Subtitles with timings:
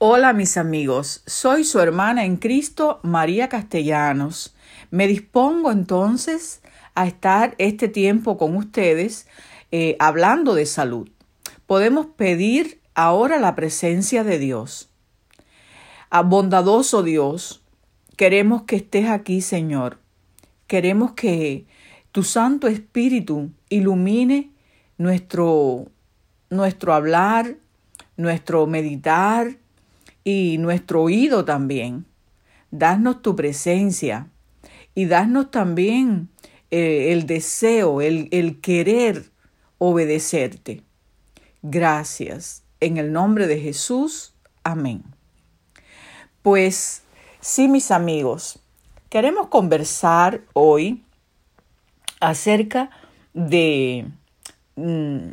[0.00, 4.54] Hola mis amigos, soy su hermana en Cristo, María Castellanos.
[4.92, 6.62] Me dispongo entonces
[6.94, 9.26] a estar este tiempo con ustedes
[9.72, 11.10] eh, hablando de salud.
[11.66, 14.88] Podemos pedir ahora la presencia de Dios.
[16.10, 17.64] A bondadoso Dios,
[18.16, 19.98] queremos que estés aquí, Señor.
[20.68, 21.66] Queremos que
[22.12, 24.52] tu Santo Espíritu ilumine
[24.96, 25.90] nuestro,
[26.50, 27.56] nuestro hablar,
[28.16, 29.57] nuestro meditar,
[30.28, 32.04] y nuestro oído también.
[32.70, 34.28] Danos tu presencia
[34.94, 36.28] y danos también
[36.70, 39.30] eh, el deseo, el, el querer
[39.78, 40.82] obedecerte.
[41.62, 42.62] Gracias.
[42.78, 44.34] En el nombre de Jesús.
[44.64, 45.02] Amén.
[46.42, 47.04] Pues
[47.40, 48.60] sí, mis amigos,
[49.08, 51.04] queremos conversar hoy
[52.20, 52.90] acerca
[53.32, 54.04] de,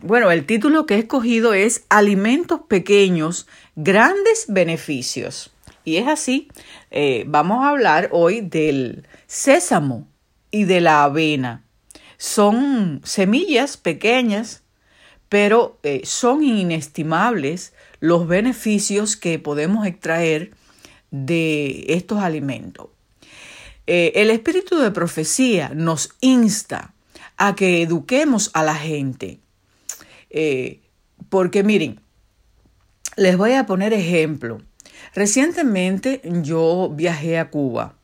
[0.02, 5.52] bueno, el título que he escogido es Alimentos pequeños grandes beneficios.
[5.84, 6.48] Y es así,
[6.90, 10.08] eh, vamos a hablar hoy del sésamo
[10.50, 11.64] y de la avena.
[12.18, 14.64] Son semillas pequeñas,
[15.30, 20.52] pero eh, son inestimables los beneficios que podemos extraer
[21.12, 22.88] de estos alimentos.
[23.86, 26.96] Eh, el espíritu de profecía nos insta
[27.38, 29.40] a que eduquemos a la gente.
[31.30, 32.00] Porque miren,
[33.16, 34.62] les voy a poner ejemplo.
[35.14, 37.96] Recientemente yo viajé a Cuba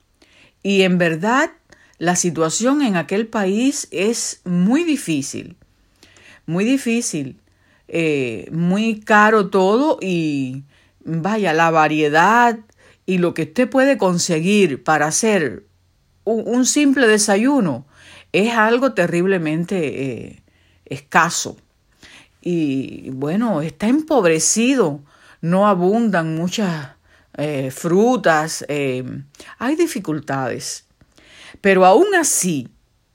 [0.64, 1.52] y en verdad
[1.98, 5.58] la situación en aquel país es muy difícil,
[6.46, 7.40] muy difícil,
[7.88, 10.64] eh, muy caro todo y
[11.04, 12.58] vaya, la variedad
[13.06, 15.66] y lo que usted puede conseguir para hacer
[16.24, 17.86] un, simple desayuno
[18.32, 20.44] es algo terriblemente eh,
[20.86, 21.58] escaso
[22.42, 25.02] y bueno, está empobrecido,
[25.42, 26.90] no abundan muchas
[27.38, 29.04] eh, frutas, eh,
[29.60, 30.86] hay dificultades.
[31.62, 32.70] Pero aún así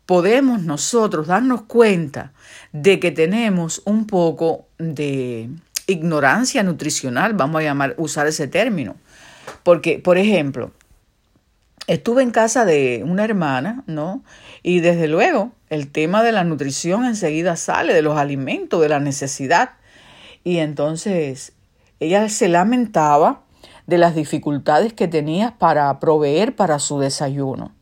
[0.07, 2.33] podemos nosotros darnos cuenta
[2.73, 5.51] de que tenemos un poco de
[5.89, 8.97] ignorancia nutricional, vamos a llamar, usar ese término.
[9.63, 10.73] Porque, por ejemplo,
[11.87, 14.23] estuve en casa de una hermana, ¿no?
[14.63, 19.01] Y desde luego el tema de la nutrición enseguida sale, de los alimentos, de la
[19.01, 19.71] necesidad.
[20.45, 21.53] Y entonces
[22.01, 23.43] ella se lamentaba
[23.87, 27.73] de las dificultades que tenía para proveer para su desayuno.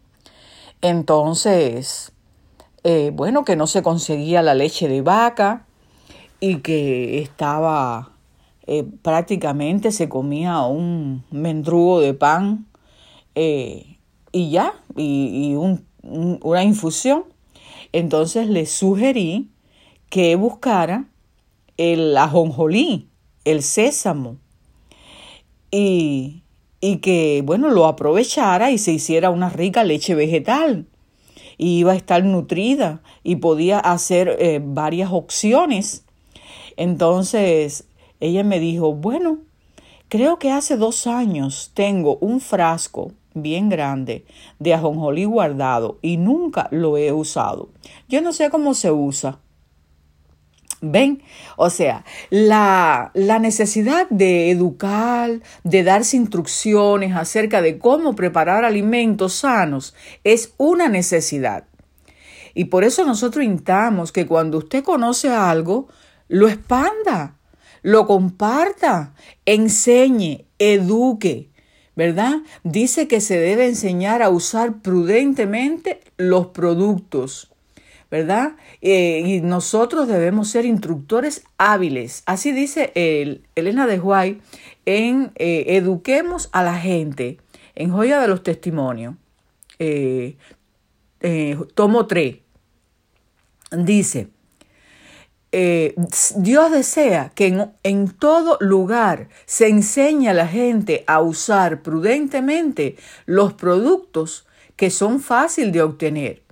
[0.83, 2.13] Entonces,
[2.83, 5.65] eh, bueno, que no se conseguía la leche de vaca
[6.41, 8.11] y que estaba
[8.67, 12.67] eh, prácticamente se comía un mendrugo de pan
[13.35, 13.94] eh,
[14.35, 15.55] y ya, y,
[16.03, 17.25] una infusión.
[17.93, 19.49] Entonces le sugerí
[20.11, 21.09] que buscara
[21.77, 23.09] el ajonjolí,
[23.45, 24.37] el sésamo,
[25.71, 26.43] y,
[26.81, 30.87] y que, bueno, lo aprovechara y se hiciera una rica leche vegetal.
[31.57, 36.05] Y iba a estar nutrida y podía hacer eh, varias opciones.
[36.77, 37.85] Entonces
[38.19, 39.39] ella me dijo, bueno,
[40.09, 44.25] creo que hace dos años tengo un frasco bien grande
[44.59, 47.71] de ajonjolí guardado y nunca lo he usado.
[48.09, 49.41] Yo no sé cómo se usa.
[50.81, 51.23] ¿Ven?
[51.57, 59.33] O sea, la, la, necesidad de educar, de darse instrucciones acerca de cómo preparar alimentos
[59.33, 61.65] sanos es una necesidad.
[62.53, 65.89] Y por eso nosotros instamos que cuando usted conoce algo,
[66.29, 67.37] lo expanda,
[67.83, 69.15] lo comparta,
[69.45, 71.51] enseñe, eduque.
[71.97, 72.41] ¿Verdad?
[72.63, 77.53] Dice que se debe enseñar a usar prudentemente los productos,
[78.11, 78.57] ¿verdad?
[78.81, 82.23] Eh, y nosotros debemos ser instructores hábiles.
[82.27, 84.41] Así dice el, Elena de Huay
[84.87, 87.39] en eh, Eduquemos a la gente,
[87.75, 89.15] en Joya de los Testimonios,
[89.79, 90.37] eh,
[91.75, 92.37] tomo 3.
[93.79, 94.29] Dice,
[95.57, 95.95] eh,
[96.35, 103.53] Dios desea que en, todo lugar se enseñe a la gente a usar prudentemente los
[103.53, 106.43] productos que son fáciles de obtener.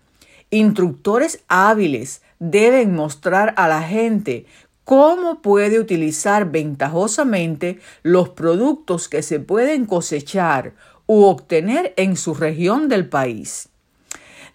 [0.51, 4.47] Instructores hábiles deben mostrar a la gente
[4.85, 10.75] cómo puede utilizar ventajosamente los productos que se pueden cosechar
[11.07, 13.72] u obtener en su región del país.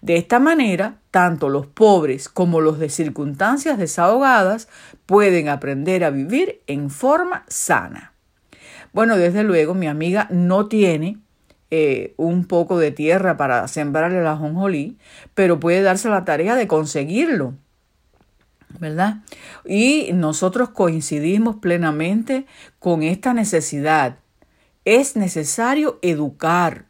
[0.00, 4.68] De esta manera, tanto los pobres como los de circunstancias desahogadas
[5.06, 8.12] pueden aprender a vivir en forma sana.
[8.92, 11.18] Bueno, desde luego mi amiga no tiene
[11.70, 14.96] eh, un poco de tierra para sembrar el ajonjolí,
[15.34, 17.54] pero puede darse la tarea de conseguirlo.
[18.78, 19.18] ¿Verdad?
[19.64, 22.46] Y nosotros coincidimos plenamente
[22.78, 24.18] con esta necesidad
[24.84, 26.86] es necesario educar,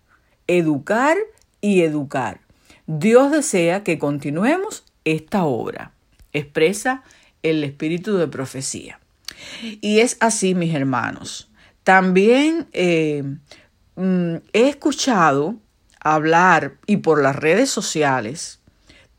[0.46, 1.16] educar
[1.60, 2.47] y educar.
[2.90, 5.92] Dios desea que continuemos esta obra,
[6.32, 7.02] expresa
[7.42, 8.98] el espíritu de profecía.
[9.82, 11.50] Y es así, mis hermanos.
[11.84, 13.24] También eh,
[13.94, 15.56] mm, he escuchado
[16.00, 18.58] hablar y por las redes sociales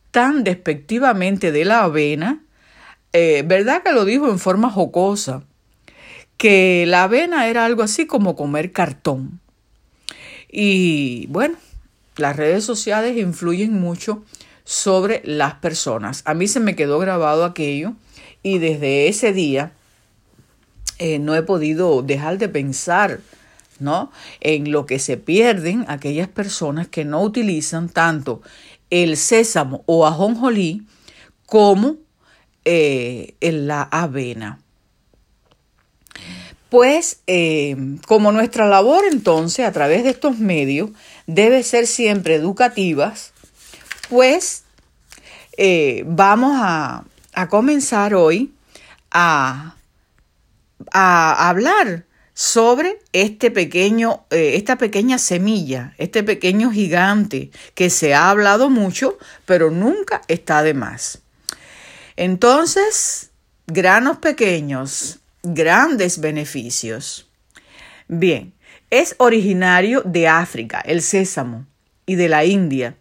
[0.09, 2.41] tan despectivamente de la avena,
[3.13, 5.43] eh, ¿verdad que lo dijo en forma jocosa?
[6.37, 9.39] Que la avena era algo así como comer cartón.
[10.51, 11.55] Y bueno,
[12.19, 14.23] las redes sociales influyen mucho
[14.63, 16.21] sobre las personas.
[16.25, 17.93] A mí se me quedó grabado aquello
[18.43, 19.71] y desde ese día
[20.99, 23.21] eh, no he podido dejar de pensar
[23.79, 24.11] ¿no?
[24.41, 28.41] en lo que se pierden aquellas personas que no utilizan tanto
[28.89, 30.83] el sésamo o ajonjolí
[31.45, 31.95] como
[32.65, 34.59] eh, la avena.
[36.69, 37.75] Pues eh,
[38.07, 40.91] como nuestra labor entonces a través de estos medios
[41.29, 43.33] debe ser siempre educativas,
[44.09, 44.63] pues
[45.57, 47.05] eh, vamos a,
[47.49, 48.51] comenzar hoy
[49.11, 49.75] a,
[50.91, 58.31] a, hablar sobre este pequeño, eh, esta pequeña semilla, este pequeño gigante que se ha
[58.31, 61.19] hablado mucho, pero nunca está de más.
[62.17, 63.29] Entonces,
[63.67, 67.29] granos pequeños, grandes beneficios.
[68.07, 68.53] Bien,
[68.89, 71.65] es originario de África, el sésamo,
[72.05, 72.95] y de la India,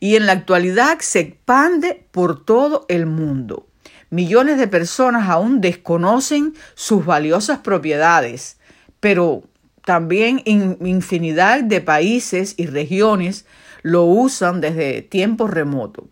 [0.00, 3.68] y en la actualidad se expande por todo el mundo.
[4.10, 8.58] Millones de personas aún desconocen sus valiosas propiedades,
[9.00, 9.42] pero
[9.84, 13.44] también infinidad de países y regiones
[13.82, 16.06] lo usan desde tiempos remotos.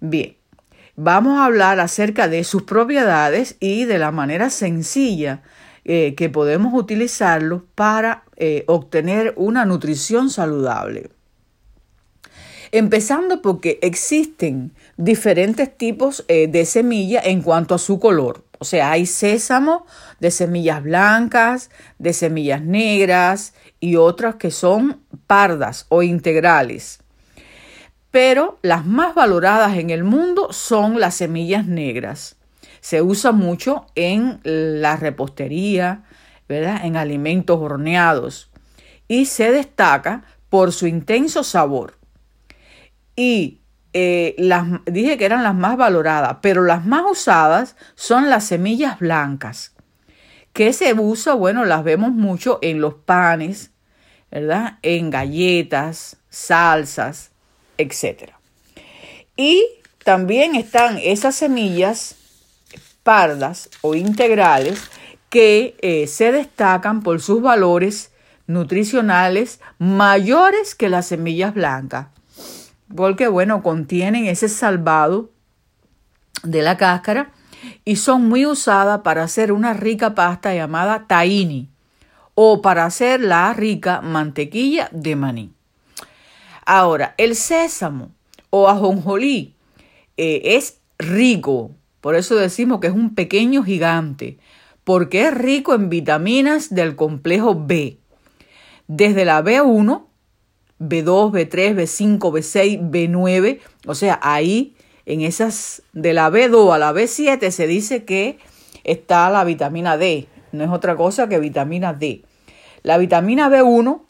[0.00, 0.36] Bien,
[0.96, 5.42] vamos a hablar acerca de sus propiedades y de la manera sencilla
[5.90, 11.08] eh, que podemos utilizarlo para eh, obtener una nutrición saludable.
[12.72, 18.44] Empezando porque existen diferentes tipos eh, de semilla en cuanto a su color.
[18.58, 19.86] O sea, hay sésamo
[20.20, 26.98] de semillas blancas, de semillas negras y otras que son pardas o integrales.
[28.10, 32.37] Pero las más valoradas en el mundo son las semillas negras.
[32.80, 36.04] Se usa mucho en la repostería,
[36.48, 36.84] ¿verdad?
[36.84, 38.50] En alimentos horneados
[39.08, 41.98] y se destaca por su intenso sabor.
[43.16, 43.62] Y
[43.94, 49.00] eh, las, dije que eran las más valoradas, pero las más usadas son las semillas
[49.00, 49.74] blancas,
[50.52, 53.72] que se usa, bueno, las vemos mucho en los panes,
[54.30, 54.78] ¿verdad?
[54.82, 57.32] En galletas, salsas,
[57.78, 58.32] etc.
[59.36, 59.64] Y
[60.04, 62.17] también están esas semillas
[63.08, 64.90] pardas o integrales
[65.30, 68.12] que eh, se destacan por sus valores
[68.46, 72.08] nutricionales mayores que las semillas blancas
[72.94, 75.30] porque bueno, contienen ese salvado
[76.42, 77.32] de la cáscara
[77.84, 81.68] y son muy usadas para hacer una rica pasta llamada tahini
[82.34, 85.52] o para hacer la rica mantequilla de maní.
[86.64, 88.12] Ahora, el sésamo
[88.50, 89.54] o ajonjolí
[90.16, 94.38] eh, es rico, por eso decimos que es un pequeño gigante,
[94.84, 97.98] porque es rico en vitaminas del complejo B,
[98.86, 100.08] desde la B1
[100.78, 103.60] B2, B3, B5, B6, B9.
[103.86, 104.74] O sea, ahí
[105.06, 108.38] en esas de la B2 a la B7 se dice que
[108.84, 110.28] está la vitamina D.
[110.52, 112.22] No es otra cosa que vitamina D.
[112.82, 114.02] La vitamina B1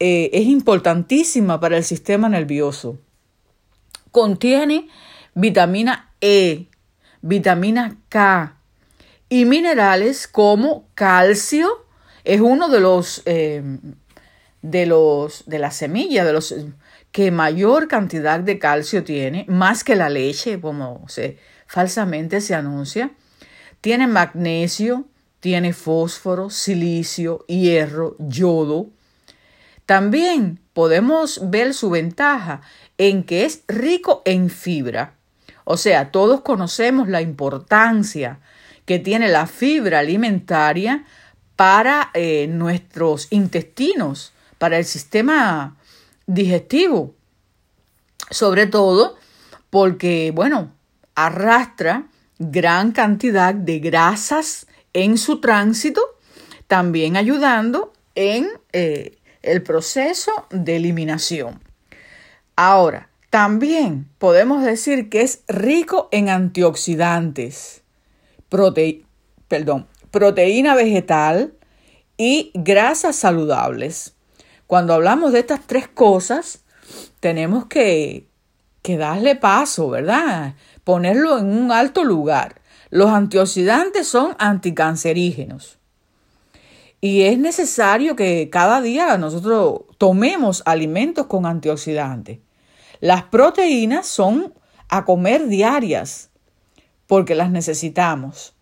[0.00, 2.98] eh, es importantísima para el sistema nervioso.
[4.10, 4.88] Contiene
[5.34, 6.66] vitamina E,
[7.22, 8.56] vitamina K
[9.28, 11.86] y minerales como calcio.
[12.24, 13.62] Es uno de los eh,
[14.62, 16.54] de, los, de las semillas, de los
[17.12, 23.12] que mayor cantidad de calcio tiene, más que la leche, como se falsamente se anuncia.
[23.80, 25.06] Tiene magnesio,
[25.40, 28.90] tiene fósforo, silicio, hierro, yodo.
[29.86, 32.60] También podemos ver su ventaja
[32.98, 35.14] en que es rico en fibra.
[35.72, 38.40] O sea, todos conocemos la importancia
[38.86, 41.04] que tiene la fibra alimentaria
[41.54, 45.76] para eh, nuestros intestinos para el sistema
[46.26, 47.14] digestivo.
[48.30, 49.16] Sobre todo
[49.70, 50.72] porque, bueno,
[51.14, 52.08] arrastra
[52.40, 56.02] gran cantidad de grasas en su tránsito,
[56.66, 61.62] también ayudando en eh, el proceso de eliminación.
[62.56, 67.82] Ahora, también podemos decir que es rico en antioxidantes,
[68.48, 69.06] proteína
[70.74, 71.54] vegetal,
[72.22, 74.14] y grasas saludables.
[74.66, 76.64] Cuando hablamos de estas tres cosas,
[77.18, 78.28] tenemos que,
[78.82, 80.54] que darle paso, ¿verdad?
[80.84, 82.60] Ponerlo en un alto lugar.
[82.90, 85.78] Los antioxidantes son anticancerígenos.
[87.00, 92.40] Y es necesario que cada día nosotros tomemos alimentos con antioxidantes.
[93.00, 94.52] Las proteínas son
[94.88, 96.30] a comer diarias
[97.06, 98.54] porque las necesitamos.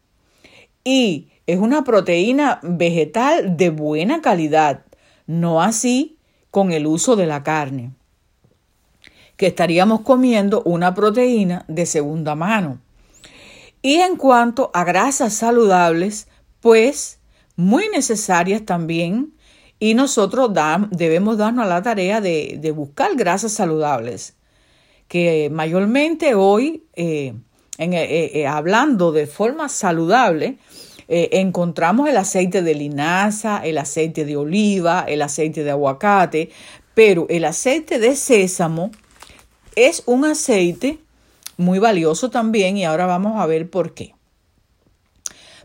[0.85, 4.85] Y es una proteína vegetal de buena calidad,
[5.27, 6.19] no así
[6.51, 7.93] con el uso de la carne,
[9.37, 12.81] que estaríamos comiendo una proteína de segunda mano.
[13.83, 16.29] Y en cuanto a grasas saludables,
[16.61, 17.19] pues
[17.57, 19.35] muy necesarias también
[19.81, 20.51] y nosotros
[20.91, 24.35] debemos darnos a la tarea de, buscar grasas saludables,
[25.07, 27.35] que mayormente hoy, eh,
[27.79, 30.59] eh, eh, hablando de forma saludable,
[31.11, 36.51] encontramos el aceite de linaza, el aceite de oliva, el aceite de aguacate,
[36.95, 38.91] pero el aceite de sésamo
[39.75, 40.99] es un aceite
[41.57, 44.15] muy valioso también y ahora vamos a ver por qué.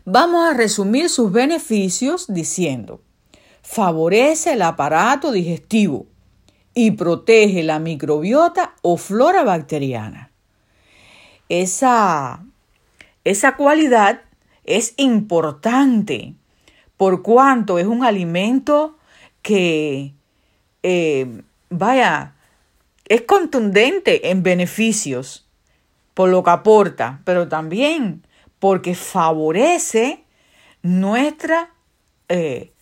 [0.06, 3.00] Vamos a resumir sus beneficios diciendo,
[3.64, 6.06] favorece el aparato digestivo
[6.74, 10.30] y protege la microbiota o flora bacteriana.
[11.48, 12.44] Esa,
[13.24, 14.20] esa cualidad
[14.64, 16.34] es importante
[16.98, 18.98] por cuanto es un alimento
[19.42, 20.12] que,
[20.82, 22.34] eh, vaya,
[23.08, 25.48] es contundente en beneficios
[26.12, 28.26] por lo que aporta, pero también
[28.58, 30.22] porque favorece
[30.82, 31.70] nuestra,
[32.28, 32.73] eh,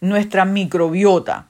[0.00, 1.48] nuestra microbiota,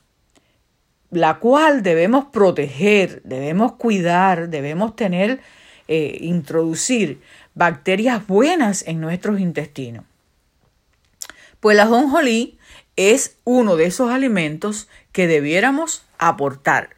[1.10, 5.40] la cual debemos proteger, debemos cuidar, debemos tener,
[5.88, 7.20] eh, introducir
[7.54, 10.04] bacterias buenas en nuestros intestinos.
[11.58, 12.58] Pues la jonjolí
[12.96, 16.96] es uno de esos alimentos que debiéramos aportar.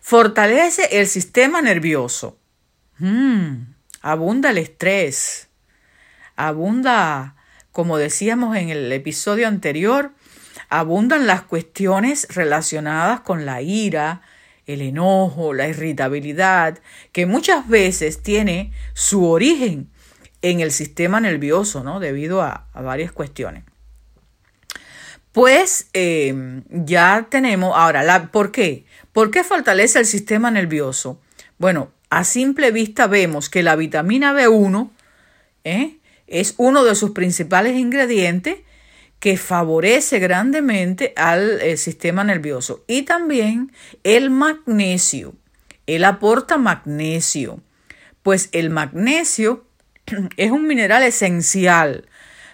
[0.00, 2.38] Fortalece el sistema nervioso.
[2.98, 5.46] Mm, abunda el estrés
[6.36, 7.34] abunda,
[7.72, 10.12] como decíamos en el episodio anterior,
[10.68, 14.22] abundan las cuestiones relacionadas con la ira,
[14.66, 16.78] el enojo, la irritabilidad,
[17.12, 19.90] que muchas veces tiene su origen
[20.42, 22.00] en el sistema nervioso, ¿no?
[22.00, 23.64] Debido a, varias cuestiones.
[25.32, 28.86] Pues em, ya tenemos, ahora, la, ¿por qué?
[29.12, 31.20] ¿Por qué fortalece el sistema nervioso?
[31.58, 34.90] Bueno, a simple vista vemos que la vitamina B1
[35.64, 35.98] ¿eh?
[36.26, 38.58] es uno de sus principales ingredientes
[39.26, 42.84] que favorece grandemente al eh, sistema nervioso.
[42.86, 43.72] Y también
[44.04, 45.34] el magnesio.
[45.88, 47.60] Él aporta magnesio,
[48.22, 49.66] pues el magnesio
[50.36, 52.08] es un mineral esencial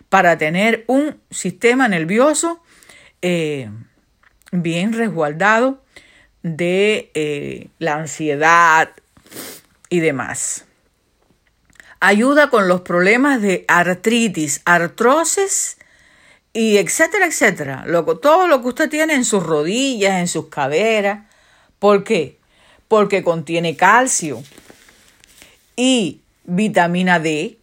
[0.09, 2.63] para tener un sistema nervioso
[3.21, 3.69] eh,
[4.51, 5.85] bien resguardado
[6.43, 8.93] de eh, la ansiedad
[9.91, 10.65] y demás.
[12.01, 15.77] Ayuda con los problemas de artritis, artrosis
[16.53, 17.85] y etcétera, etcétera.
[18.21, 21.27] todo lo que usted tiene en sus rodillas, en sus caderas.
[21.79, 22.39] ¿Por qué?
[22.89, 24.43] Porque contiene calcio
[25.77, 27.59] y vitamina D,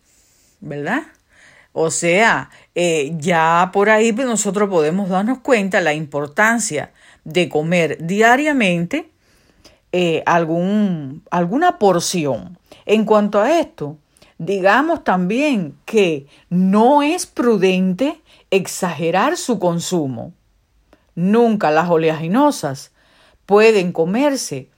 [0.59, 1.03] ¿verdad?
[1.71, 6.91] O sea, eh, ya por ahí nosotros podemos darnos cuenta la importancia
[7.23, 9.09] de comer diariamente
[9.91, 12.57] eh, algún, alguna porción.
[12.85, 13.97] En cuanto a esto,
[14.39, 18.19] digamos también que no es prudente
[18.51, 20.33] exagerar su consumo.
[21.15, 22.91] Nunca las oleaginosas
[23.45, 24.69] pueden comerse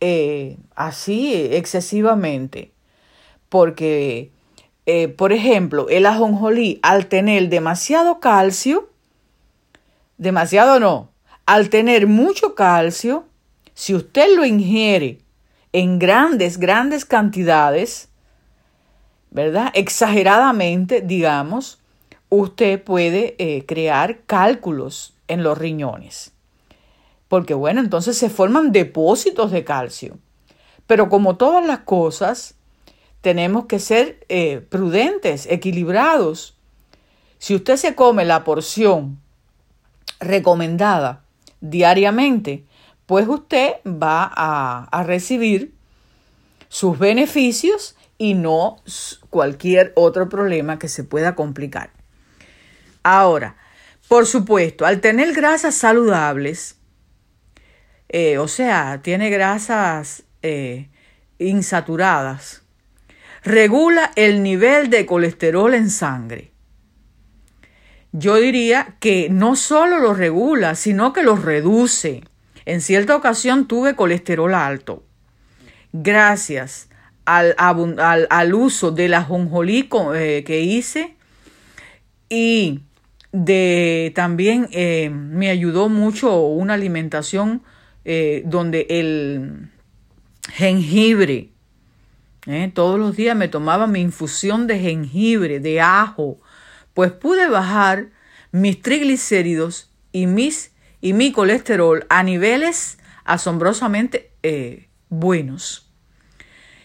[0.00, 2.72] eh, así excesivamente,
[3.48, 4.30] porque,
[4.86, 8.88] eh, por ejemplo, el ajonjolí al tener demasiado calcio,
[10.18, 11.10] demasiado no,
[11.46, 13.26] al tener mucho calcio,
[13.74, 15.18] si usted lo ingiere
[15.72, 18.08] en grandes, grandes cantidades,
[19.30, 19.70] ¿verdad?
[19.74, 21.81] Exageradamente, digamos,
[22.32, 26.32] usted puede eh, crear cálculos en los riñones.
[27.28, 30.16] Porque bueno, entonces se forman depósitos de calcio.
[30.86, 32.54] Pero como todas las cosas,
[33.20, 36.56] tenemos que ser eh, prudentes, equilibrados.
[37.38, 39.20] Si usted se come la porción
[40.18, 41.24] recomendada
[41.60, 42.64] diariamente,
[43.04, 45.74] pues usted va a, a recibir
[46.70, 48.78] sus beneficios y no
[49.28, 52.01] cualquier otro problema que se pueda complicar.
[53.02, 53.56] Ahora,
[54.08, 56.76] por supuesto, al tener grasas saludables,
[58.08, 60.90] eh, o sea, tiene grasas eh,
[61.38, 62.62] insaturadas,
[63.42, 66.52] regula el nivel de colesterol en sangre.
[68.12, 72.22] yo diría que no solo lo regula, sino que lo reduce.
[72.66, 75.02] En cierta ocasión tuve colesterol alto.
[75.94, 76.90] Gracias
[77.24, 81.16] al, al, uso de la jonjolí eh, que hice
[82.28, 82.80] y
[83.32, 87.62] de también eh, me ayudó mucho una alimentación
[88.04, 89.70] eh, donde el
[90.52, 91.48] jengibre,
[92.74, 96.40] todos los días me tomaba mi infusión de jengibre, de ajo,
[96.92, 98.08] pues pude bajar
[98.50, 104.32] mis triglicéridos y, mis, y mi colesterol a niveles asombrosamente
[105.08, 105.88] buenos.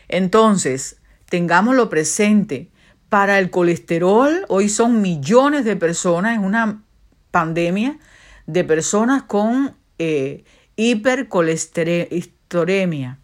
[0.07, 0.97] Entonces,
[1.29, 2.69] tengámoslo presente,
[3.09, 6.83] para el colesterol, hoy son millones de personas en una
[7.31, 7.97] pandemia
[8.45, 10.43] de personas con eh,
[10.75, 13.17] hipercolesteremia,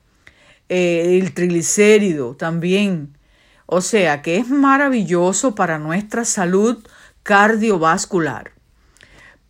[0.70, 3.18] eh, el triglicérido también.
[3.66, 6.86] O sea que es maravilloso para nuestra salud
[7.24, 8.52] cardiovascular.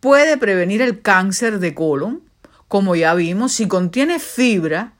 [0.00, 2.22] Puede prevenir el cáncer de colon,
[2.68, 4.94] como ya vimos, si contiene fibra,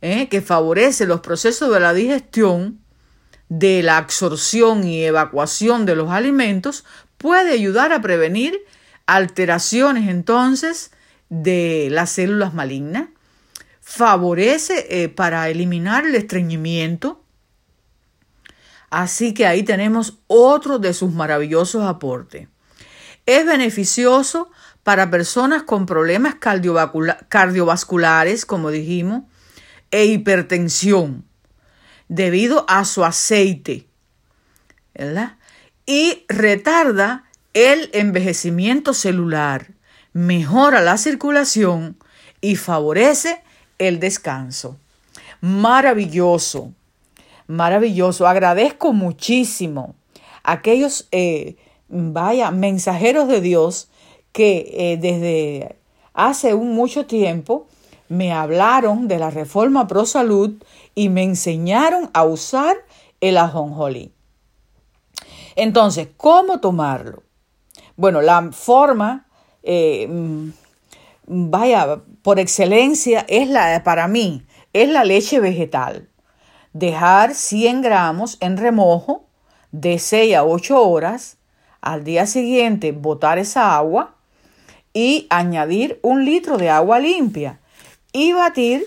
[0.00, 0.28] ¿eh?
[0.28, 2.80] que favorece los procesos de la digestión,
[3.48, 6.84] de la absorción y evacuación de los alimentos,
[7.16, 8.60] puede ayudar a prevenir
[9.06, 10.90] alteraciones entonces
[11.28, 13.08] de las células malignas,
[13.80, 17.24] favorece eh, para eliminar el estreñimiento.
[18.90, 22.48] Así que ahí tenemos otro de sus maravillosos aportes.
[23.26, 24.50] Es beneficioso
[24.82, 29.24] para personas con problemas cardiovasculares, como dijimos,
[29.90, 31.25] e hipertensión
[32.08, 33.86] debido a su aceite,
[34.94, 35.36] ¿verdad?
[35.86, 39.68] Y retarda el envejecimiento celular,
[40.12, 41.96] mejora la circulación
[42.40, 43.42] y favorece
[43.78, 44.78] el descanso.
[45.40, 46.72] Maravilloso,
[47.46, 48.26] maravilloso.
[48.26, 49.94] Agradezco muchísimo
[50.42, 51.56] a aquellos, eh,
[51.88, 53.88] vaya, mensajeros de Dios
[54.32, 55.76] que eh, desde
[56.12, 57.66] hace un mucho tiempo
[58.08, 60.62] me hablaron de la reforma pro salud
[60.96, 62.76] y me enseñaron a usar
[63.20, 64.12] el ajonjolí.
[65.54, 67.22] Entonces, ¿cómo tomarlo?
[67.96, 69.28] Bueno, la forma,
[69.62, 70.50] eh, mm,
[71.26, 76.08] vaya, por excelencia, es la, para mí, es la leche vegetal.
[76.72, 79.26] Dejar 100 gramos en remojo
[79.72, 81.36] de 6 a 8 horas.
[81.82, 84.16] Al día siguiente, botar esa agua
[84.92, 87.60] y añadir un litro de agua limpia
[88.12, 88.84] y batir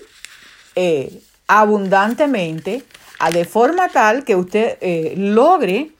[0.74, 1.22] eh,
[1.58, 2.84] abundantemente
[3.18, 5.92] a de forma tal que usted eh, logre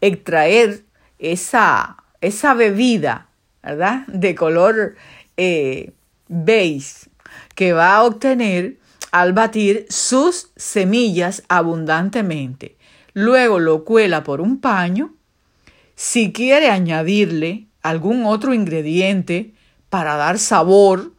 [0.00, 0.82] extraer
[1.18, 3.28] esa, esa bebida,
[3.62, 4.06] ¿verdad?
[4.06, 4.96] De color
[5.36, 5.92] eh,
[6.28, 7.08] beige
[7.54, 8.76] que va a obtener
[9.10, 12.76] al batir sus semillas abundantemente.
[13.14, 15.14] Luego lo cuela por un paño.
[15.94, 19.54] Si quiere añadirle algún otro ingrediente
[19.88, 21.12] para dar sabor,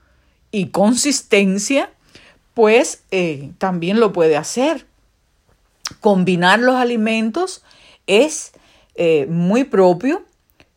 [0.51, 1.91] y consistencia,
[2.59, 4.85] pues eh, también lo puede hacer.
[6.01, 7.63] Combinar los alimentos
[8.05, 8.51] es
[8.95, 10.25] eh, muy propio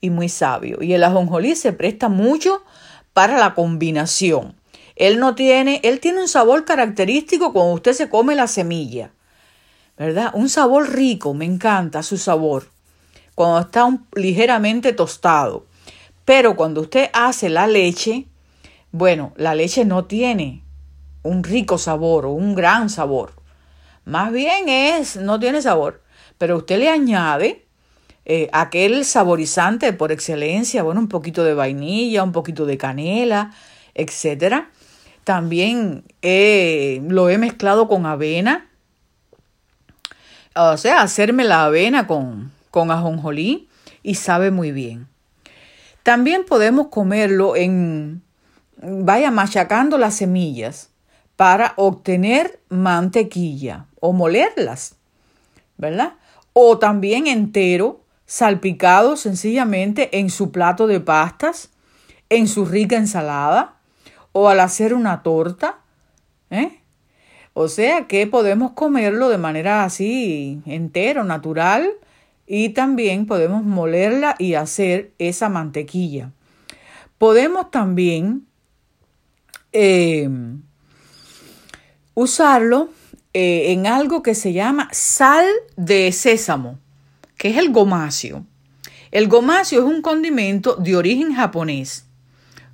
[0.00, 0.80] y muy sabio.
[0.80, 2.62] Y el ajonjolí se presta mucho
[3.12, 4.54] para la combinación.
[4.94, 9.10] Él no tiene, él tiene un sabor característico cuando usted se come la semilla,
[9.98, 10.30] ¿verdad?
[10.34, 12.68] Un sabor rico, me encanta su sabor,
[13.34, 15.66] cuando está ligeramente tostado.
[16.24, 18.28] Pero cuando usted hace la leche,
[18.92, 20.61] bueno, la leche no tiene
[21.22, 23.32] un rico sabor o un gran sabor.
[24.04, 26.02] Más bien es, no tiene sabor.
[26.38, 27.64] Pero usted le añade
[28.24, 33.52] eh, aquel saborizante por excelencia, bueno, un poquito de vainilla, un poquito de canela,
[33.94, 34.70] etcétera.
[35.24, 38.68] También lo he mezclado con avena.
[40.56, 43.68] O sea, hacerme la avena con, con ajonjolí
[44.02, 45.06] y sabe muy bien.
[46.02, 48.22] También podemos comerlo en
[48.82, 50.91] vaya machacando las semillas
[51.36, 54.96] para obtener mantequilla o molerlas,
[55.76, 56.14] ¿verdad?
[56.52, 61.70] O también entero, salpicado sencillamente en su plato de pastas,
[62.28, 63.76] en su rica ensalada
[64.32, 65.78] o al hacer una torta,
[66.50, 66.78] ¿eh?
[67.54, 71.90] O sea que podemos comerlo de manera así entero, natural,
[72.46, 76.32] y también podemos molerla y hacer esa mantequilla.
[77.18, 78.46] Podemos también
[79.72, 80.28] eh,
[82.14, 82.90] usarlo
[83.34, 85.46] eh, en algo que se llama sal
[85.76, 86.78] de sésamo,
[87.36, 88.44] que es el gomacio.
[89.10, 92.06] El gomacio es un condimento de origen japonés.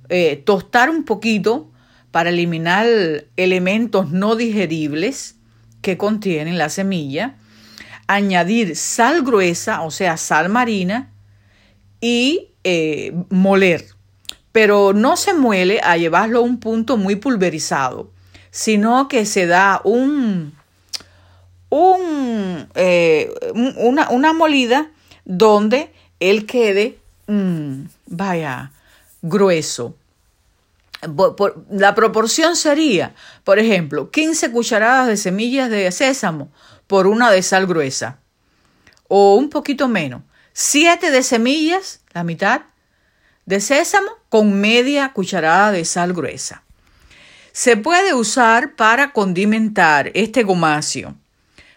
[0.09, 1.69] Eh, tostar un poquito
[2.11, 2.87] para eliminar
[3.35, 5.35] elementos no digeribles
[5.81, 7.35] que contienen la semilla.
[8.07, 11.11] Añadir sal gruesa, o sea, sal marina,
[12.01, 13.85] y eh, moler.
[14.51, 18.11] Pero no se muele a llevarlo a un punto muy pulverizado,
[18.51, 20.55] sino que se da un,
[21.69, 23.33] un, eh,
[23.77, 24.91] una, una, molida
[25.25, 28.71] donde él quede, mm, vaya,
[29.21, 29.95] grueso.
[31.69, 36.49] la proporción sería, por ejemplo, 15 cucharadas de semillas de sésamo
[36.87, 38.19] por una de sal gruesa,
[39.07, 40.23] o un poquito menos.
[40.53, 42.61] 7 de semillas, la mitad,
[43.45, 46.63] de sésamo con media cucharada de sal gruesa.
[47.61, 51.17] Se puede usar para condimentar este gomacio,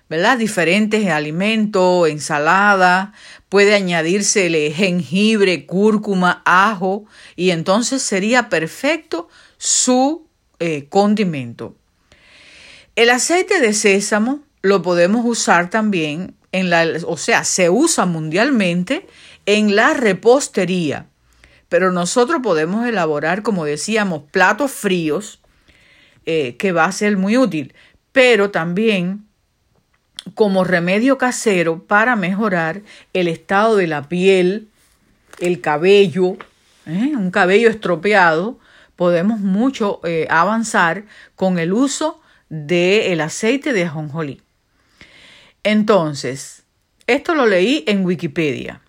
[0.08, 0.38] ¿verdad?
[0.38, 3.12] Diferentes alimentos, ensalada,
[3.48, 10.28] puede añadírsele jengibre, cúrcuma, ajo y entonces sería perfecto su
[10.60, 11.74] eh, condimento.
[12.94, 19.08] El aceite de sésamo lo podemos usar también en la, o sea, se usa mundialmente
[19.46, 21.08] en la repostería,
[21.68, 25.41] pero nosotros podemos elaborar, como decíamos, platos fríos,
[26.26, 27.74] eh, que va a ser muy útil,
[28.12, 29.26] pero también
[30.34, 32.82] como remedio casero para mejorar
[33.12, 34.68] el estado de la piel,
[35.40, 36.36] el cabello,
[36.86, 37.12] ¿eh?
[37.16, 38.58] un cabello estropeado,
[38.96, 41.04] podemos mucho eh, avanzar
[41.34, 44.42] con el uso del aceite de ajonjolí.
[45.64, 46.64] Entonces,
[47.06, 48.80] esto lo leí en Wikipedia.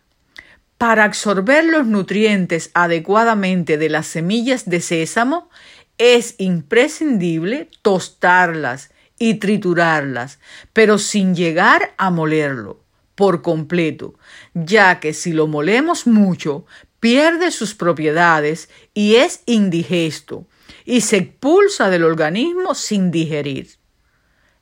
[0.78, 5.50] Para absorber los nutrientes adecuadamente de las semillas de sésamo,
[5.98, 10.40] es imprescindible tostarlas y triturarlas,
[10.74, 12.84] pero sin llegar a molerlo
[13.16, 14.16] por completo,
[14.54, 16.66] ya que si lo molemos mucho,
[17.00, 20.48] pierde sus propiedades y es indigesto,
[20.86, 23.70] y se expulsa del organismo sin digerir.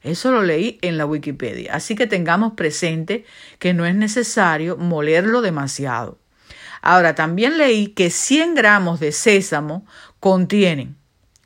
[0.02, 3.26] Eso lo leí en la Wikipedia, así que tengamos presente
[3.60, 6.20] que no es necesario molerlo demasiado.
[6.82, 9.86] Ahora, también leí que 100 gramos de sésamo
[10.20, 10.98] contienen,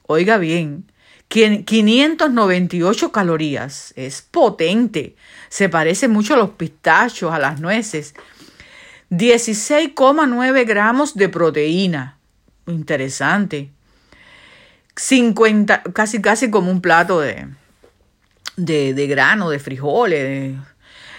[0.07, 0.85] oiga bien,
[1.27, 3.93] 598 calorías.
[3.95, 5.15] Es potente.
[5.49, 8.13] Se parece mucho a los pistachos, a las nueces.
[9.09, 12.17] 16,9 gramos de proteína.
[12.67, 13.71] Interesante.
[14.95, 17.47] 50, casi, casi como un plato de,
[18.55, 20.55] de, de grano, de frijoles.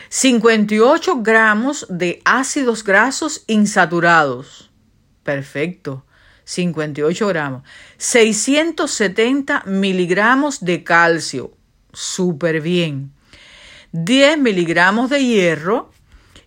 [0.09, 4.71] 58 gramos de ácidos grasos insaturados.
[5.23, 6.06] Perfecto.
[6.47, 7.63] 58 gramos.
[7.99, 11.53] 670 miligramos de calcio.
[11.93, 13.13] Súper bien.
[13.93, 15.91] 10 miligramos de hierro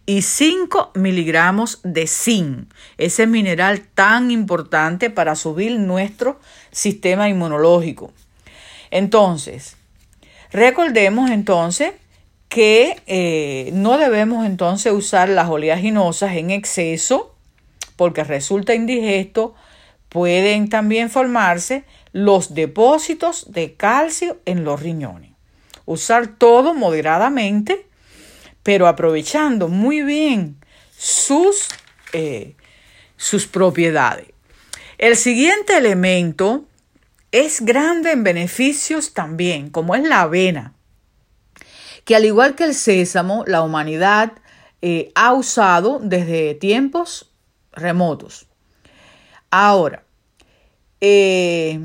[0.05, 6.39] y 5 miligramos de zinc, ese mineral tan importante para subir nuestro
[6.71, 8.11] sistema inmunológico.
[8.89, 9.77] Entonces,
[10.51, 11.93] recordemos entonces
[12.47, 17.35] que eh, no debemos entonces usar las oleaginosas en exceso
[17.95, 19.55] porque resulta indigesto,
[20.09, 25.31] pueden también formarse los depósitos de calcio en los riñones.
[25.85, 27.87] Usar todo moderadamente,
[28.63, 30.57] pero aprovechando muy bien
[30.97, 31.69] sus,
[32.13, 32.55] eh,
[33.15, 34.27] sus propiedades.
[34.97, 36.65] El siguiente elemento
[37.31, 40.73] es grande en beneficios también, como es la avena,
[42.03, 44.33] que al igual que el sésamo, la humanidad
[44.81, 47.31] eh, ha usado desde tiempos
[47.71, 48.48] remotos.
[49.51, 50.03] Ahora,
[51.01, 51.79] eh,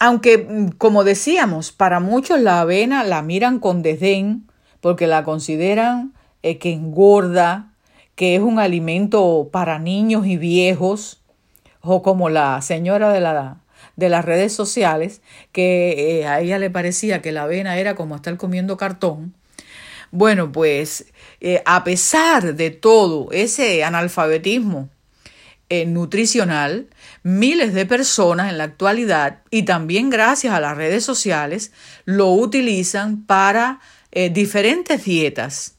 [0.00, 4.48] aunque como decíamos, para muchos la avena la miran con desdén
[4.80, 7.72] porque la consideran eh, que engorda,
[8.14, 11.20] que es un alimento para niños y viejos,
[11.80, 13.58] o como la señora de la
[13.94, 18.16] de las redes sociales, que eh, a ella le parecía que la avena era como
[18.16, 19.34] estar comiendo cartón.
[20.10, 21.12] Bueno, pues
[21.64, 24.90] a pesar de todo ese analfabetismo
[25.68, 26.88] eh, nutricional,
[27.22, 31.72] miles de personas en la actualidad y también gracias a las redes sociales
[32.04, 33.80] lo utilizan para
[34.30, 35.74] diferentes dietas.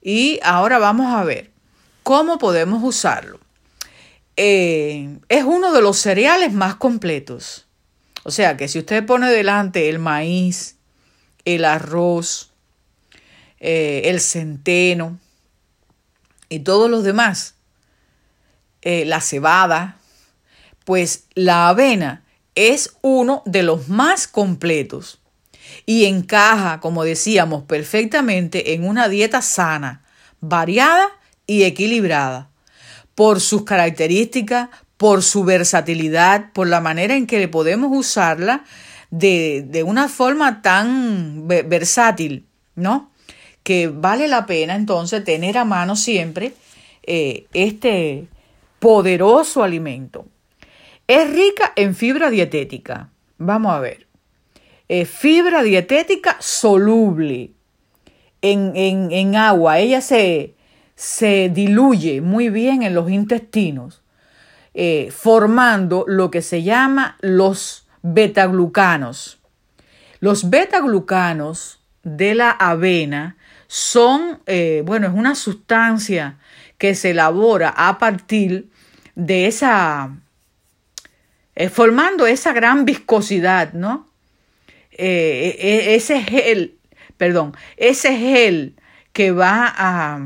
[0.00, 1.50] Y ahora vamos a ver
[2.04, 3.40] cómo podemos usarlo.
[4.36, 7.66] Eh, es uno de los cereales más completos.
[8.22, 10.76] O sea que si usted pone delante el maíz,
[11.44, 12.52] el arroz,
[13.60, 15.18] eh, el centeno
[16.48, 17.53] y todos los demás,
[18.84, 19.96] eh, la cebada,
[20.84, 22.22] pues la avena
[22.54, 25.22] es uno de los más completos
[25.86, 30.04] y encaja, como decíamos, perfectamente en una dieta sana,
[30.40, 31.08] variada
[31.46, 32.50] y equilibrada
[33.14, 34.68] por sus características,
[34.98, 38.64] por su versatilidad, por la manera en que podemos usarla
[39.10, 42.44] de, de una forma tan versátil,
[42.74, 43.10] ¿no?
[43.62, 46.52] Que vale la pena entonces tener a mano siempre
[47.02, 48.28] eh, este
[48.78, 50.26] poderoso alimento.
[51.06, 53.10] Es rica en fibra dietética.
[53.38, 54.06] Vamos a ver.
[55.06, 57.54] fibra dietética soluble
[58.52, 59.78] en, agua.
[59.78, 60.54] Ella se,
[60.94, 64.02] se, diluye muy bien en los intestinos,
[64.74, 69.38] eh, formando lo que se llama los betaglucanos.
[70.20, 76.38] Los betaglucanos de la avena son, eh, bueno, es una sustancia
[76.78, 78.70] que se elabora a partir
[79.14, 80.16] de esa,
[81.54, 84.12] eh, formando esa gran viscosidad, ¿no?
[84.96, 86.78] ese gel,
[87.16, 88.76] perdón, ese gel
[89.12, 90.20] que va a,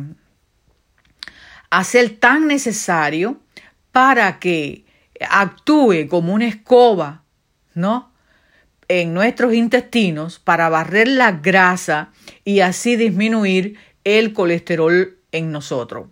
[1.71, 3.41] a ser tan necesario
[3.93, 4.85] para que
[5.29, 7.25] actúe como una escoba,
[7.75, 8.13] ¿no?
[8.89, 12.11] En nuestros intestinos para barrer la grasa
[12.45, 16.09] y así disminuir el colesterol en nosotros.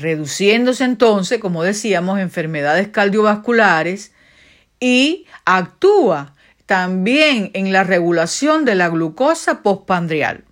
[0.00, 4.12] Reduciéndose entonces, como decíamos, enfermedades cardiovasculares
[4.80, 6.34] y actúa
[6.66, 10.44] también en la regulación de la glucosa postpandrial.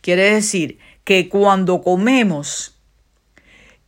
[0.00, 2.76] Quiere decir que cuando comemos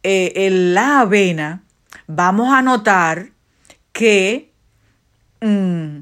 [0.03, 1.64] eh, la avena,
[2.07, 3.31] vamos a notar
[3.93, 4.53] que
[5.41, 5.99] mm,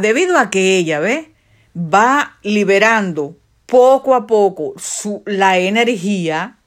[0.00, 1.32] debido a que ella ¿ve?
[1.74, 6.58] va liberando poco a poco su, la energía,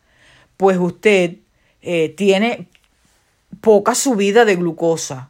[0.57, 1.37] pues usted
[1.83, 2.67] eh, tiene
[3.61, 5.29] poca subida de glucosa.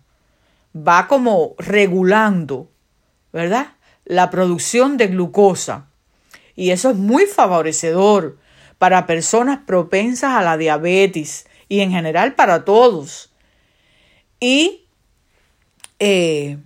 [0.75, 2.69] Va como regulando
[3.33, 3.73] ¿verdad?
[4.05, 5.87] La producción de glucosa.
[6.55, 8.37] Y eso es muy favorecedor
[8.77, 13.31] para personas propensas a la diabetes y en general para todos.
[14.39, 14.85] Y,
[15.99, 16.59] eh,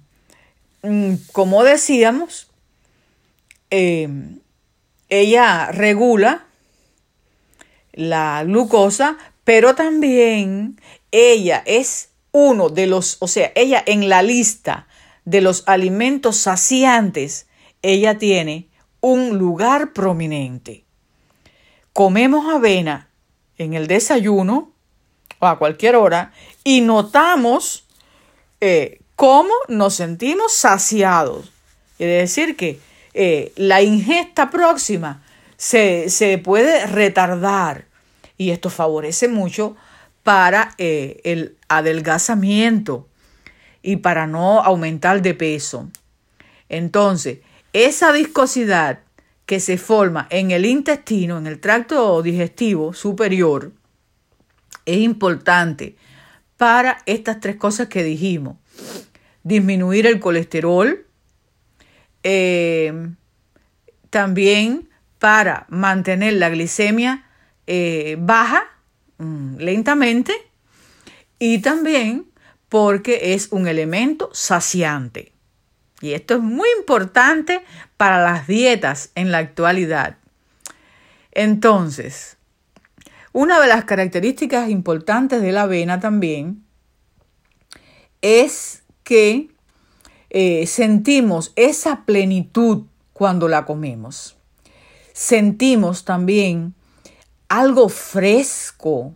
[0.84, 2.52] mm, como decíamos,
[3.72, 4.10] eh,
[5.10, 6.46] ella regula
[7.94, 10.78] la glucosa, pero también
[11.10, 14.88] ella es uno de los, o sea, ella en la lista
[15.24, 17.48] de los alimentos saciantes,
[17.82, 18.68] ella tiene
[19.00, 20.84] un lugar prominente.
[21.94, 23.10] Comemos avena
[23.58, 24.74] en el desayuno
[25.40, 26.34] o a cualquier hora
[26.66, 27.86] y notamos
[28.60, 31.54] eh, cómo nos sentimos saciados.
[31.96, 32.82] Quiere decir que
[33.14, 35.24] eh, la ingesta próxima
[35.56, 37.87] se, se, puede retardar
[38.38, 39.76] y esto favorece mucho
[40.24, 43.08] para eh, el adelgazamiento
[43.82, 45.90] y para no aumentar de peso.
[46.70, 47.40] Entonces,
[47.74, 49.00] esa viscosidad
[49.46, 53.72] que se forma en el intestino, en el tracto digestivo superior,
[54.86, 55.96] es importante
[56.58, 58.58] para estas tres cosas que dijimos.
[59.44, 61.06] Disminuir el colesterol,
[62.24, 63.12] eh,
[64.10, 67.27] también para mantener la glicemia
[67.68, 68.64] eh, baja
[69.18, 70.34] mm, lentamente
[71.40, 72.26] y también
[72.70, 75.34] porque es un elemento saciante.
[76.02, 77.62] Y esto es muy importante
[77.98, 80.18] para las dietas en la actualidad.
[81.32, 82.38] Entonces,
[83.34, 86.64] una de las características importantes de la avena también
[88.22, 89.50] es que
[90.30, 94.38] eh, sentimos esa plenitud cuando la comemos.
[95.14, 96.76] Sentimos también
[97.50, 99.16] algo fresco,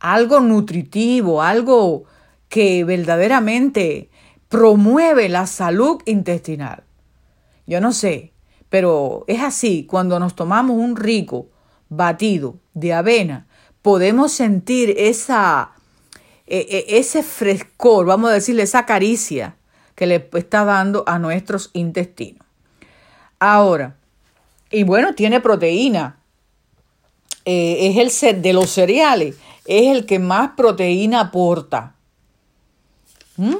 [0.00, 2.04] algo nutritivo, algo
[2.48, 4.10] que verdaderamente
[4.48, 6.84] promueve la salud intestinal.
[7.66, 8.32] Yo no sé,
[8.68, 11.48] pero es así, cuando nos tomamos un rico
[11.88, 13.46] batido de avena,
[13.82, 15.72] podemos sentir esa,
[16.46, 19.56] e, e, ese frescor, vamos a decirle, esa caricia
[19.94, 22.46] que le está dando a nuestros intestinos.
[23.38, 23.96] Ahora,
[24.70, 26.21] y bueno, tiene proteína.
[27.44, 31.94] Eh, es el ser de los cereales, es el que más proteína aporta.
[33.36, 33.56] ¿Mm?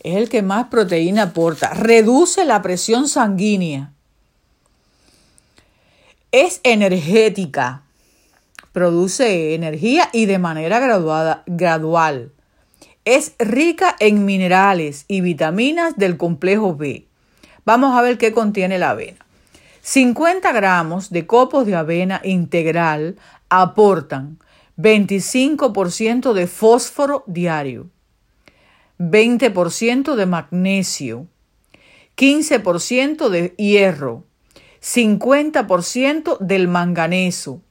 [0.00, 1.74] Es el que más proteína aporta.
[1.74, 3.92] Reduce la presión sanguínea.
[6.30, 7.82] Es energética.
[8.72, 12.30] Produce energía y de manera graduada, gradual.
[13.04, 17.06] Es rica en minerales y vitaminas del complejo B.
[17.64, 19.25] Vamos a ver qué contiene la avena.
[19.88, 23.14] 50 gramos de copos de avena integral
[23.48, 24.40] aportan
[24.76, 27.88] 25% de fósforo diario,
[28.98, 31.28] 20% de magnesio,
[32.16, 34.24] 15% de hierro,
[34.82, 37.62] 50% del manganeso,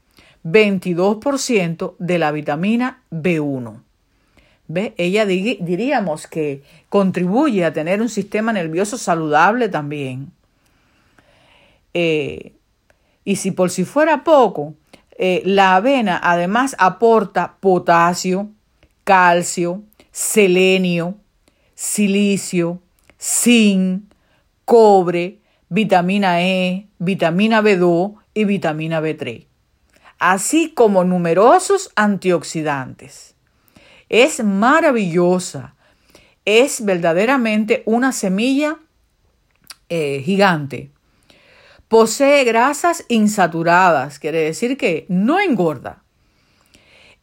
[0.45, 3.81] 22% de la vitamina B1.
[4.69, 4.93] ¿Ve?
[4.95, 10.31] Ella diríamos que contribuye a tener un sistema nervioso saludable también.
[11.97, 12.51] Eh,
[13.23, 14.75] y si por si fuera poco,
[15.17, 18.49] eh, la avena además aporta potasio,
[19.05, 19.81] calcio,
[20.11, 21.15] selenio,
[21.73, 22.81] silicio,
[23.17, 24.13] zinc,
[24.65, 29.45] cobre, vitamina E, vitamina B2 y vitamina B3,
[30.19, 33.35] así como numerosos antioxidantes.
[34.09, 35.75] Es maravillosa,
[36.43, 38.79] es verdaderamente una semilla
[39.87, 40.91] eh, gigante.
[41.87, 46.03] Posee grasas insaturadas, quiere decir que no engorda.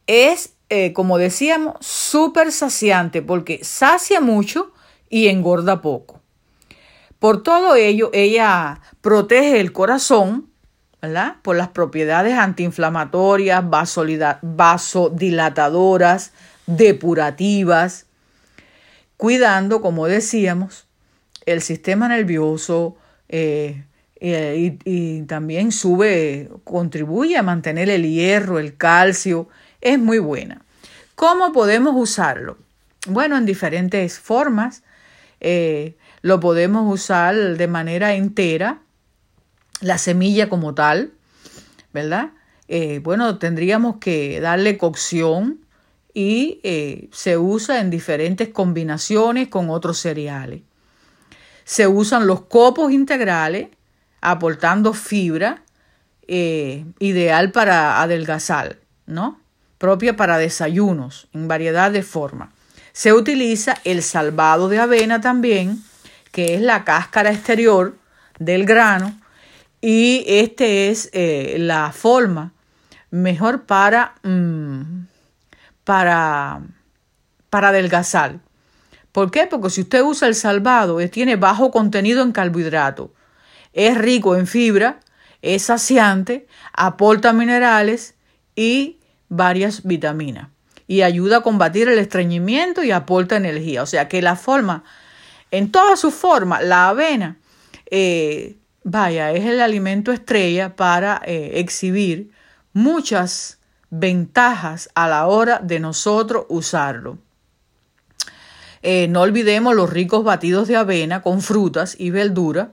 [0.07, 4.71] Es, eh, como decíamos, súper saciante porque sacia mucho
[5.09, 6.21] y engorda poco.
[7.19, 10.49] Por todo ello, ella protege el corazón,
[11.01, 11.37] ¿verdad?
[11.41, 13.63] Por las propiedades antiinflamatorias,
[14.41, 16.33] vasodilatadoras,
[16.65, 18.07] depurativas,
[19.17, 20.87] cuidando, como decíamos,
[21.45, 22.97] el sistema nervioso,
[23.29, 23.85] eh,
[24.25, 29.49] y, también sube, contribuye a mantener el hierro, el calcio,
[29.81, 30.61] es muy buena.
[31.15, 32.57] ¿Cómo podemos usarlo?
[33.05, 34.83] Bueno, en diferentes formas.
[35.41, 38.79] Eh, lo podemos usar de manera entera,
[39.81, 41.11] la semilla como tal,
[41.91, 42.29] ¿verdad?
[42.69, 45.59] Eh, bueno, tendríamos que darle cocción
[46.13, 50.61] y eh, se usa en diferentes combinaciones con otros cereales.
[51.65, 53.67] Se usan los copos integrales,
[54.23, 55.61] aportando fibra
[56.27, 59.39] eh, ideal para adelgazar, ¿no?
[59.77, 62.49] Propia para desayunos en variedad de formas.
[62.93, 65.83] Se utiliza el salvado de avena también,
[66.31, 67.97] que es la cáscara exterior
[68.39, 69.19] del grano,
[69.81, 72.53] y este es eh, la forma
[73.11, 75.07] mejor para, mm,
[75.83, 76.61] para,
[77.49, 78.39] para adelgazar.
[79.11, 79.47] ¿Por qué?
[79.47, 83.09] Porque si usted usa el salvado, tiene bajo contenido en carbohidratos
[83.73, 84.99] es rico en fibra,
[85.41, 88.15] es saciante, aporta minerales
[88.55, 90.49] y varias vitaminas.
[90.87, 93.83] Y ayuda a combatir el estreñimiento y aporta energía.
[93.83, 94.83] O sea que la forma,
[95.51, 97.37] en toda su forma, la avena,
[97.89, 102.31] eh, vaya, es el alimento estrella para eh, exhibir
[102.73, 103.59] muchas
[103.89, 107.17] ventajas a la hora de nosotros usarlo.
[108.81, 112.67] Eh, no olvidemos los ricos batidos de avena con frutas y verduras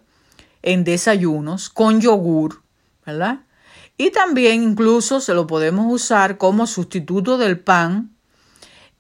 [0.62, 2.62] en desayunos con yogur,
[3.06, 3.40] ¿verdad?
[3.96, 8.10] Y también incluso se lo podemos usar como sustituto del pan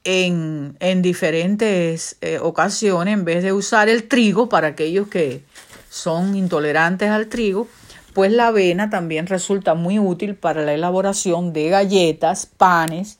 [0.04, 5.42] en, en diferentes eh, ocasiones, en vez de usar el trigo para aquellos que
[5.88, 7.68] son intolerantes al trigo,
[8.12, 13.18] pues la avena también resulta muy útil para la elaboración de galletas, panes,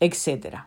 [0.00, 0.64] etc.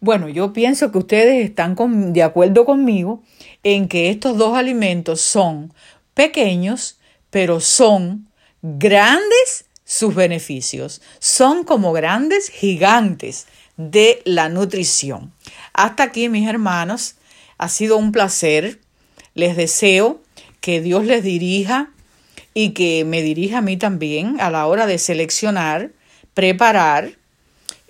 [0.00, 1.76] Bueno, yo pienso que ustedes están
[2.12, 3.22] de acuerdo conmigo
[3.62, 5.74] en que estos dos alimentos son
[6.20, 6.98] pequeños,
[7.30, 8.28] pero son
[8.60, 11.00] grandes sus beneficios.
[11.18, 13.46] Son como grandes gigantes
[13.78, 15.32] de la nutrición.
[15.72, 17.14] Hasta aquí, mis hermanos,
[17.56, 18.80] ha sido un placer.
[19.34, 20.20] Les deseo
[20.60, 21.88] que Dios les dirija
[22.52, 25.92] y que me dirija a mí también a la hora de seleccionar,
[26.34, 27.12] preparar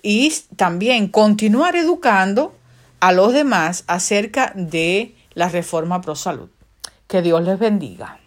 [0.01, 2.55] y también continuar educando
[3.01, 6.49] a los demás acerca de la reforma pro salud.
[7.09, 8.20] Que Dios les bendiga.